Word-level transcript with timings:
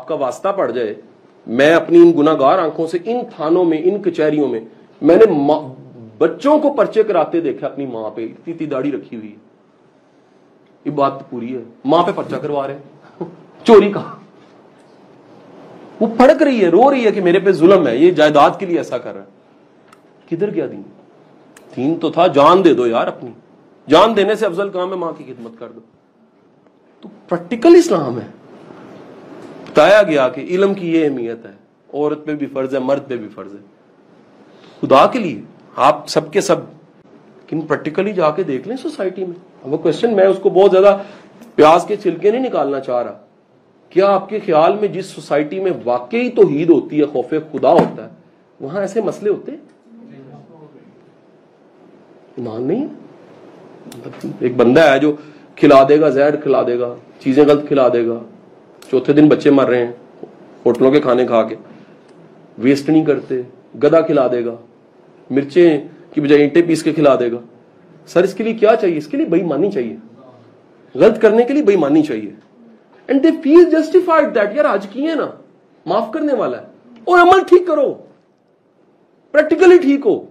آپ 0.00 0.08
کا 0.08 0.14
واسطہ 0.14 0.48
پڑ 0.56 0.70
جائے، 0.70 0.94
میں 1.46 1.74
اپنی 1.74 1.98
ان 1.98 2.12
گناگار 2.18 2.58
آنکھوں 2.58 2.86
سے، 2.86 2.98
ان 3.04 3.20
تھانوں 3.36 3.64
میں، 3.64 3.80
ان 3.84 4.02
کچہریوں 4.02 4.48
میں 4.48 4.60
میں 5.02 5.16
نے 5.16 5.52
بچوں 6.18 6.58
کو 6.58 6.72
پرچے 6.72 7.02
کراتے 7.02 7.40
دیکھا، 7.40 7.66
اپنی 7.66 7.86
ماں 7.86 8.10
پہ 8.10 8.28
اتنی 8.46 8.66
داڑھی 8.66 8.92
رکھی 8.92 9.16
ہوئی 9.16 9.36
یہ 10.84 10.90
بات 10.90 11.30
پوری 11.30 11.56
ہے۔ 11.56 11.62
ماں 11.84 12.02
پہ 12.02 12.10
پرچہ 12.14 12.36
کروا 12.36 12.66
رہے 12.66 12.78
چوری 13.64 13.92
کا۔ 13.92 14.02
وہ 16.00 16.06
پڑک 16.18 16.42
رہی 16.42 16.64
ہے، 16.64 16.68
رو 16.68 16.90
رہی 16.90 17.06
ہے 17.06 17.10
کہ 17.10 17.20
میرے 17.20 17.38
پہ 17.38 17.52
ظلم 17.52 17.86
ہے، 17.86 17.96
یہ 17.96 18.10
جائیداد 18.10 18.50
کے 18.58 18.66
لیے 18.66 18.78
ایسا 18.78 18.98
کر 18.98 19.14
رہا 19.14 19.22
ہے۔ 19.22 19.26
کدھر 20.30 20.50
کیا 20.50 20.66
دین؟ 20.66 20.82
دین 21.76 21.98
تو 22.00 22.10
تھا، 22.10 22.26
جان 22.26 22.64
دے 22.64 22.74
دو 22.74 22.86
یار 22.86 23.06
اپنی۔ 23.06 23.30
جان 23.88 24.16
دینے 24.16 24.34
سے 24.34 24.46
افضل 24.46 24.68
کام 24.68 24.90
ہے، 24.90 24.96
ماں 24.96 25.12
کی 25.18 25.24
خدمت 25.24 25.52
کر 25.58 25.68
دو۔ 25.68 25.80
تو 27.00 27.08
پریکٹیکل 27.28 27.74
اسلام 27.76 28.20
ہے۔ 28.20 28.39
بتایا 29.70 30.02
گیا 30.02 30.28
کہ 30.28 30.40
علم 30.40 30.74
کی 30.74 30.94
یہ 30.94 31.04
اہمیت 31.04 31.46
ہے، 31.46 31.52
عورت 31.92 32.24
پہ 32.24 32.34
بھی 32.34 32.46
فرض 32.46 32.74
ہے، 32.74 32.78
مرد 32.78 33.08
پہ 33.08 33.16
بھی 33.16 33.28
فرض 33.28 33.54
ہے۔ 33.54 33.58
خدا 34.80 35.06
کے 35.06 35.18
لیے، 35.18 35.40
آپ 35.76 36.08
سب 36.08 36.32
کے 36.32 36.40
سب 36.40 36.56
کن 37.46 37.60
پریکٹیکلی 37.60 38.12
جا 38.12 38.30
کے 38.30 38.42
دیکھ 38.42 38.68
لیں 38.68 38.76
سوسائٹی 38.76 39.24
میں۔ 39.24 39.38
وہ 39.62 39.76
کوشچن 39.76 40.16
میں 40.16 40.24
اس 40.24 40.36
کو 40.42 40.50
بہت 40.50 40.70
زیادہ 40.70 40.96
پیاز 41.54 41.84
کے 41.84 41.96
چھلکے 41.96 42.30
نہیں 42.30 42.46
نکالنا 42.46 42.80
چاہ 42.80 43.02
رہا۔ 43.02 43.18
کیا 43.90 44.06
آپ 44.06 44.28
کے 44.28 44.38
خیال 44.46 44.76
میں 44.80 44.88
جس 44.88 45.06
سوسائٹی 45.06 45.60
میں 45.60 45.72
واقعی 45.84 46.28
توحید 46.30 46.70
ہوتی 46.70 47.00
ہے، 47.00 47.04
خوف 47.04 47.30
خدا 47.52 47.72
ہوتا 47.72 48.04
ہے، 48.04 48.10
وہاں 48.60 48.80
ایسے 48.80 49.00
مسئلے 49.00 49.30
ہوتے 49.30 49.52
ایمان 52.36 52.62
نہیں 52.62 52.86
مطلب 53.86 54.30
ایک 54.40 54.56
بندہ 54.56 54.80
ہے 54.80 54.98
جو 54.98 55.12
کھلا 55.56 55.82
دے 55.88 56.00
گا، 56.00 56.08
زہر 56.08 56.36
کھلا 56.36 56.62
دے 56.62 56.78
گا، 56.78 56.94
چیزیں 57.20 57.44
غلط 57.44 57.66
کھلا 57.68 57.88
دے 57.88 58.06
گا۔ 58.06 58.18
چوتھے 58.90 59.12
دن 59.12 59.28
بچے 59.28 59.50
مر 59.50 59.68
رہے 59.68 59.86
ہیں، 59.86 59.92
ہوٹلوں 60.66 60.90
کے 60.90 61.00
کھانے 61.00 61.26
کھا 61.26 61.42
کے۔ 61.42 61.54
ویسٹ 62.58 62.88
نہیں 62.88 63.04
کرتے، 63.04 63.42
گدا 63.82 64.00
کھلا 64.00 64.26
دے 64.32 64.44
گا۔ 64.44 64.56
مرچیں 65.30 65.80
کی 66.14 66.20
بجائے 66.20 66.40
اینٹیں 66.40 66.62
پیس 66.62 66.82
کے 66.82 66.92
کھلا 66.92 67.14
دے 67.20 67.32
گا۔ 67.32 67.36
سر، 68.06 68.22
اس 68.22 68.34
کے 68.34 68.44
لیے 68.44 68.54
کیا 68.54 68.76
چاہیے؟ 68.76 68.96
اس 68.96 69.06
کے 69.06 69.16
لیے 69.16 69.26
بئی 69.26 69.42
مانی 69.42 69.70
چاہیے۔ 69.70 69.96
غلط 70.94 71.20
کرنے 71.20 71.44
کے 71.44 71.54
لیے 71.54 71.62
بئی 71.62 71.76
مانی 71.76 72.02
چاہیے۔ 72.02 72.30
And 73.06 73.22
they 73.22 73.28
feel 73.42 73.64
justified 73.70 74.34
that 74.34 74.56
یار 74.56 74.64
آج 74.64 74.86
کی 74.88 75.06
ہے 75.06 75.14
نا، 75.14 75.30
معاف 75.86 76.10
کرنے 76.12 76.34
والا 76.34 76.58
ہے۔ 76.58 76.66
اور 77.04 77.18
عمل 77.18 77.40
ٹھیک 77.48 77.66
کرو۔ 77.66 77.94
پریکٹیکلی 79.32 79.78
ٹھیک 79.78 80.06
ہو۔ 80.06 80.26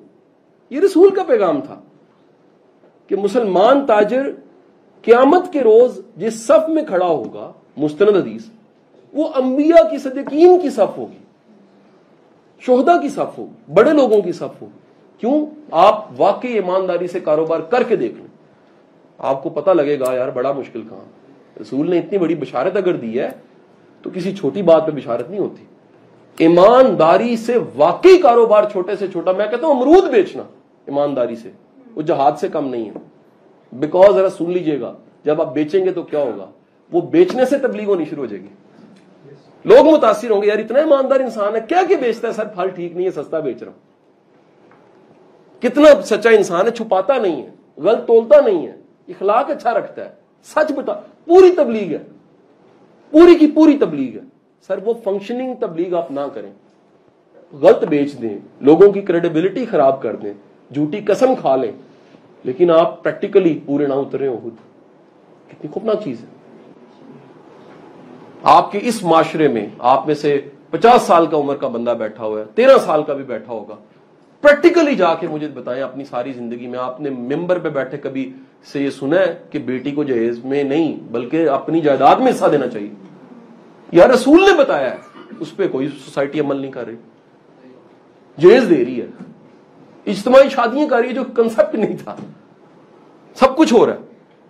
یہ 0.70 0.80
رسول 0.80 1.10
کا 1.10 1.24
پیغام 1.24 1.62
تھا 1.62 1.80
کہ 3.08 3.16
مسلمان 3.16 3.86
تاجر 3.86 4.32
قیامت 5.02 5.54
کے 5.54 5.62
روز 5.62 6.02
جس 6.18 6.34
صف 6.48 6.70
میں 6.70 6.84
کھڑا 6.84 7.06
ہوگا 7.06 7.52
مستند 7.80 8.16
حدیث، 8.16 8.42
وہ 9.14 9.28
انبیاء 9.36 9.90
کی 9.90 9.98
صدقین 9.98 10.60
کی 10.62 10.70
صف 10.70 10.98
ہوگی 10.98 11.18
شہدا 12.60 13.02
کی 13.02 13.10
صف 13.10 13.38
ہوگی، 13.38 13.72
بڑے 13.74 13.94
لوگوں 13.94 14.22
کی 14.22 14.32
صف 14.32 14.62
ہوگی۔ 14.62 14.80
کیوں؟ 15.18 15.46
آپ 15.72 16.06
واقعی 16.18 16.54
ایمانداری 16.54 17.08
سے 17.08 17.20
کاروبار 17.20 17.60
کر 17.60 17.84
کے 17.84 17.96
دیکھ 17.96 18.14
لیں۔ 18.18 18.28
آپ 19.18 19.44
کو 19.44 19.50
پتا 19.50 19.74
لگے 19.74 20.00
گا، 20.00 20.14
یار 20.14 20.28
بڑا 20.28 20.52
مشکل 20.52 20.82
کام۔ 20.90 21.04
رسول 21.62 21.90
نے 21.90 22.00
اتنی 22.00 22.18
بڑی 22.18 22.36
بشارت 22.36 22.78
اگر 22.78 22.94
دی 22.94 23.20
ہے، 23.20 23.30
تو 24.02 24.10
کسی 24.14 24.36
چھوٹی 24.36 24.62
بات 24.62 24.86
پہ 24.86 24.92
بشارت 24.92 25.30
نہیں 25.30 25.40
ہوتی۔ 25.40 25.66
ایمانداری 26.38 27.38
سے 27.38 27.58
واقعی 27.76 28.18
کاروبار 28.18 28.64
چھوٹے 28.72 28.96
سے 28.96 29.08
چھوٹا، 29.08 29.32
میں 29.32 29.48
کہتا 29.48 29.68
ہوں 29.68 29.74
امرود 29.74 30.10
بیچنا 30.10 30.44
ایمانداری 30.86 31.36
سے۔ 31.36 31.52
وہ 31.96 32.02
جہاد 32.02 32.32
سے 32.40 32.48
کم 32.48 32.70
نہیں 32.70 32.86
ہے۔ 32.86 32.94
بیکاز 33.74 34.16
ذرا 34.16 34.30
سن 34.30 34.52
لیجیے 34.52 34.82
گا، 34.82 34.94
جب 35.24 35.42
آپ 35.42 35.54
بیچیں 35.54 35.86
گے 35.86 35.92
تو 35.92 36.04
کیا 36.04 36.20
ہوگا؟ 36.20 36.46
وہ 36.92 37.02
بیچنے 37.02 37.46
سے 37.46 37.58
تبلیغ 37.58 37.88
ہونی 37.88 38.06
شروع 38.06 38.22
ہو 38.22 38.26
جائے 38.26 38.44
گی۔ 38.44 38.48
لوگ 39.66 39.96
متاثر 39.96 40.30
ہوں 40.30 40.42
گے، 40.42 40.48
یار 40.48 40.58
اتنا 40.58 40.80
ایماندار 40.80 41.20
انسان 41.20 41.56
ہے، 41.56 41.62
کیا 41.70 41.82
کہ 41.90 41.96
بیچتا 41.96 42.28
ہے، 42.28 42.34
سر، 42.34 42.46
پھل 42.46 42.70
ٹھیک 42.70 42.96
نہیں 42.96 43.06
ہے، 43.06 43.12
سستا 43.12 43.40
بیچ 43.40 43.64
رہا 43.64 43.72
ہوں۔ 43.72 43.90
کتنا 45.62 46.02
سچا 46.02 46.30
انسان 46.30 46.66
ہے، 46.66 46.72
چھپاتا 46.72 47.18
نہیں 47.18 47.44
ہے، 47.44 47.50
غلط 47.78 48.08
تولتا 48.08 48.42
نہیں 48.42 48.68
ہے، 48.68 48.76
اخلاق 49.08 49.50
اچھا 49.50 49.74
رکھتا 49.74 50.06
ہے، 50.06 50.10
سچ 50.44 50.72
بتا، 50.72 50.94
پوری 51.26 51.52
تبلیغ 51.52 51.92
ہے۔ 51.92 52.04
پوری 53.12 53.36
کی 53.36 53.52
پوری 53.52 53.78
تبلیغ 53.78 54.18
ہے۔ 54.18 54.24
سر، 54.68 54.80
وہ 54.86 54.94
فنکشننگ 55.04 55.56
تبلیغ 55.60 55.96
آپ 55.96 56.12
نہ 56.12 56.20
کریں۔ 56.34 56.52
غلط 57.62 57.84
بیچ 57.84 58.22
دیں، 58.22 58.38
لوگوں 58.62 58.92
کی 58.92 59.02
کریڈیبلٹی 59.02 59.66
خراب 59.66 60.02
کر 60.02 60.16
دیں، 60.16 60.34
جھوٹی 60.74 61.02
قسم 61.02 61.36
کھا 61.42 61.56
لیں۔ 61.56 61.72
لیکن 62.44 62.72
آپ 62.72 63.04
پریکٹیکلی 63.04 63.60
پورے 63.66 63.88
نہ 63.88 63.94
اترے 63.94 64.28
ہو 64.28 64.40
خود۔ 64.44 64.54
کتنی 65.48 65.70
خوفناک 65.72 66.04
چیز 66.04 66.22
ہے۔ 66.22 66.39
آپ 68.44 68.72
کے 68.72 68.80
اس 68.82 69.04
معاشرے 69.04 69.48
میں 69.48 69.68
آپ 69.80 70.08
میں 70.08 70.16
سے 70.16 70.42
پچاس 70.70 71.02
سال 71.02 71.26
کا 71.26 71.38
عمر 71.38 71.56
کا 71.56 71.68
بندہ 71.68 71.90
بیٹھا 71.90 72.26
ہوا 72.26 72.40
ہے، 72.40 72.46
تیرہ 72.56 72.78
سال 72.86 73.04
کا 73.04 73.14
بھی 73.14 73.24
بیٹھا 73.24 73.54
ہوگا۔ 73.54 73.76
پریکٹیکلی 74.42 74.96
جا 74.96 75.14
کے 75.14 75.28
مجھے 75.28 75.48
بتائیں 75.48 75.84
اپنی 75.84 76.04
ساری 76.04 76.34
زندگی 76.34 76.68
میں، 76.68 76.80
آپ 76.80 77.02
نے 77.02 77.10
ممبر 77.10 77.60
پہ 77.60 77.70
بیٹھے 77.70 77.98
کبھی 77.98 78.34
سے 78.74 78.80
یہ 78.80 78.90
سنا 78.90 79.20
ہے 79.20 79.40
کہ 79.50 79.60
بیٹی 79.60 79.92
کو 79.92 80.04
جہیز 80.04 80.46
میں 80.46 80.64
نہیں، 80.64 80.98
بلکہ 81.12 81.50
اپنی 81.50 81.82
جائیداد 81.82 82.16
میں 82.16 82.32
حصہ 82.32 82.46
دینا 82.46 82.68
چاہیے۔ 82.68 82.90
یا 83.92 84.08
رسول 84.08 84.42
نے 84.42 84.58
بتایا 84.58 84.92
ہے، 84.92 84.98
اس 85.40 85.56
پہ 85.56 85.68
کوئی 85.68 85.88
سوسائٹی 85.88 86.40
عمل 86.40 86.58
نہیں 86.58 86.72
کر 86.72 86.88
رہی۔ 86.88 86.96
جہیز 88.40 88.70
دے 88.70 88.86
رہی 88.86 89.02
ہے۔ 89.02 89.08
اجتماعی 90.06 90.50
شادیاں 90.50 90.88
کر 90.88 90.98
رہی 90.98 91.10
ہے 91.10 91.14
جو 91.14 91.24
کنسپٹ 91.36 91.76
نہیں 91.76 91.98
تھا۔ 92.04 92.16
سب 93.36 93.58
کچھ 93.58 93.74
ہو 93.74 93.86
رہا 93.86 93.94
ہے۔ 93.94 94.00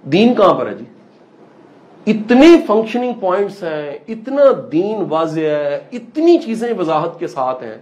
دین 0.02 0.34
کہاں 0.34 0.54
پر 0.54 0.68
ہے 0.68 0.74
جی؟ 0.74 0.86
اتنے 2.10 2.58
فنکشننگ 2.68 3.14
پوائنٹس 3.14 3.64
ہیں، 3.64 4.00
اتنا 4.08 4.44
دین 4.72 5.06
واضح 5.10 5.40
ہے، 5.40 5.80
اتنی 5.92 6.38
چیزیں 6.38 6.74
وضاحت 6.74 7.20
کے 7.20 7.28
ساتھ 7.28 7.64
ہیں۔ 7.64 7.78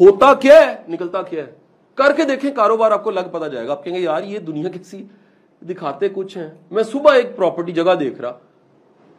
ہوتا 0.00 0.34
کیا 0.34 0.54
ہے؟ 0.54 0.76
نکلتا 0.88 1.22
کیا 1.22 1.46
ہے؟ 1.46 1.50
کر 1.94 2.12
کے 2.12 2.24
دیکھیں، 2.24 2.50
کاروبار 2.52 2.90
آپ 2.90 3.04
کو 3.04 3.10
لگ 3.10 3.20
پتا 3.32 3.48
جائے 3.48 3.66
گا۔ 3.66 3.72
آپ 3.72 3.84
کہیں 3.84 3.94
گے، 3.94 4.00
یار، 4.00 4.22
یہ 4.22 4.38
دنیا 4.38 4.68
کسی 4.68 5.04
دکھاتے 5.60 6.08
کچھ 6.08 6.38
ہیں۔ 6.38 6.50
میں 6.70 6.82
صبح 6.82 7.14
ایک 7.14 7.36
پراپرٹی 7.36 7.72
جگہ 7.72 7.94
دیکھ 7.94 8.20
رہا۔ 8.20 8.38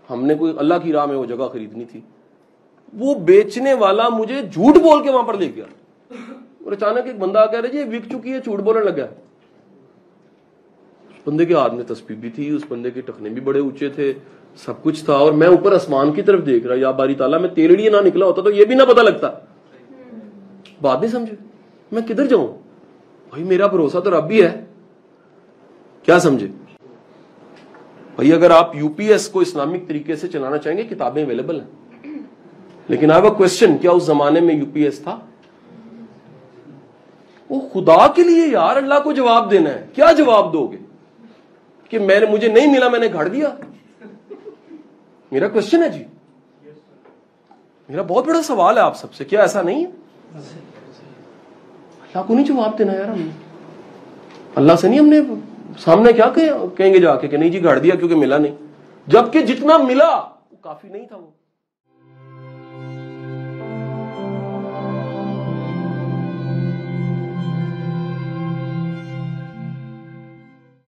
ہم 0.10 0.26
نے 0.26 0.36
کوئی 0.36 0.54
اللہ 0.58 0.74
کی 0.84 0.94
راہ 0.94 1.06
میں 1.06 1.16
وہ 1.16 1.26
جگہ 1.26 1.48
خریدنی 1.54 1.86
تھی۔ 1.86 2.02
وہ 2.98 3.16
بیچنے 3.16 3.74
والا 3.74 4.10
مجھے 4.10 4.42
جھوٹ 4.42 4.78
بول 4.78 5.04
کے 5.04 5.12
وہاں 5.12 5.24
پر 5.24 5.34
لے 5.34 5.52
گیا۔ 5.56 5.66
اور 6.64 6.72
اچانک 6.72 7.06
ایک 7.06 7.20
بندہ 7.20 7.46
کہہ 7.52 7.60
رہا 7.60 7.70
جی 7.70 7.84
وک 7.84 8.12
چکی 8.12 8.34
ہے، 8.34 8.40
جھوٹ 8.40 8.60
بولنے 8.60 8.86
لگا 8.86 9.06
بندے 11.25 11.46
کے 11.46 11.53
ہاتھ 11.53 11.74
میں 11.74 11.84
تصویر 11.84 12.18
بھی 12.18 12.30
تھی، 12.30 12.50
اس 12.50 12.62
بندے 12.69 12.91
کے 12.91 13.02
ٹکنے 13.02 13.30
بھی 13.30 13.41
بڑے 13.41 13.59
اونچے 13.59 13.90
تھے، 13.90 14.13
سب 14.56 14.84
کچھ 14.84 15.06
تھا، 15.06 15.13
اور 15.13 15.31
میں 15.31 15.47
اوپر 15.47 15.74
آسمان 15.74 16.12
کی 16.12 16.22
طرف 16.22 16.46
دیکھ 16.46 16.68
رہا، 16.68 16.75
یا 16.78 16.91
باری 16.91 17.13
تعالیٰ، 17.13 17.41
میں 17.41 17.50
تیرے 17.50 17.75
لیے 17.75 17.90
نہ 17.90 17.97
نکلا 18.06 18.25
ہوتا 18.25 18.41
تو 18.41 18.52
یہ 18.52 18.66
بھی 18.66 18.75
نہ 18.75 18.84
پتا 18.84 19.02
لگتا۔ 19.02 19.31
بات 20.81 21.02
نہیں 21.02 21.12
سمجھے؟ 21.12 21.36
میں 21.91 22.02
کدھر 22.02 22.25
جاؤں؟ 22.25 22.47
بھائی، 23.30 23.44
میرا 23.44 23.68
بھروسہ 23.68 23.97
تو 23.97 24.18
رب 24.18 24.28
بھی 24.28 24.44
ہے۔ 24.44 24.66
کیا 26.03 26.19
سمجھے؟ 26.19 26.47
بھائی، 28.16 28.34
اگر 28.34 28.52
آپ 28.52 28.75
یو 28.75 28.90
پی 28.90 29.07
ایس 29.07 29.30
کو 29.30 29.40
اسلامک 29.40 29.88
طریقے 29.88 30.16
سے 30.16 30.28
چلانا 30.28 30.57
چاہیں 30.57 30.78
گے، 30.78 30.84
کتابیں 30.84 31.24
اویلیبل 31.24 31.59
ہیں۔ 31.59 31.68
لیکن 32.88 33.12
آئی 33.12 33.30
کوشچن 33.38 33.78
کیا 33.78 33.92
اس 33.92 34.03
زمانے 34.03 34.40
میں 34.40 34.56
یو 34.56 34.66
پی 34.74 34.84
ایس 34.84 35.00
تھا؟ 35.00 35.19
وہ 37.50 37.62
خدا 37.74 38.07
کے 38.07 38.24
لیے 38.24 38.47
یار، 38.47 38.75
اللہ 38.75 38.94
کو 39.03 39.12
جواب 39.12 39.52
دینا 39.52 39.69
ہے۔ 39.69 39.88
کیا 39.96 40.12
جواب 40.12 40.53
دو 40.53 40.68
گے؟ 40.68 40.78
کہ 41.90 42.00
میں 42.00 42.19
نے 42.19 42.25
مجھے 42.25 42.47
نہیں 42.47 42.72
ملا، 42.72 42.90
میں 42.90 43.00
نے 43.00 43.07
گھڑ 43.13 43.28
دیا۔ 43.28 43.50
میرا 45.31 45.47
کوشچن 45.47 45.84
ہے 45.84 45.90
جی۔ 45.90 46.03
میرا 47.90 48.01
بہت 48.01 48.25
بڑا 48.25 48.41
سوال 48.41 48.78
ہے 48.78 48.81
آپ 48.81 48.97
سب 48.97 49.13
سے۔ 49.13 49.25
کیا 49.25 49.41
ایسا 49.41 49.62
نہیں 49.62 49.85
ہے؟ 49.85 49.91
اللہ 52.13 52.24
کو 52.28 52.34
نہیں 52.34 52.45
جواب 52.45 52.78
دینا 52.79 52.94
یار 52.94 53.06
ہم 53.06 53.29
اللہ 54.56 54.74
سے 54.81 54.88
نہیں 54.88 55.00
ہم 55.00 55.06
نے 55.06 55.19
سامنے 55.77 56.13
کیا 56.13 56.30
کہیں 56.77 56.94
گے 56.94 57.00
جا 57.00 57.15
کے 57.15 57.27
کہ 57.27 57.38
نہیں 57.38 57.50
جی 57.50 57.63
گھڑ 57.63 57.80
دیا 57.80 57.95
کیونکہ 57.95 58.15
ملا 58.15 58.38
نہیں۔ 58.38 58.56
جبکہ 59.07 59.42
جتنا 59.42 59.77
ملا، 59.77 60.10
وہ 60.51 60.56
کافی 60.62 60.88
نہیں 60.88 61.06
تھا 61.06 61.15
وہ۔ 61.15 61.44